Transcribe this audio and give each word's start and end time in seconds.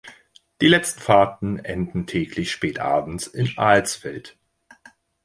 Die 0.61 0.67
letzten 0.67 0.99
Fahrten 0.99 1.59
enden 1.63 2.07
täglich 2.07 2.49
spätabends 2.51 3.27
in 3.27 3.55
Alsfeld. 3.55 4.35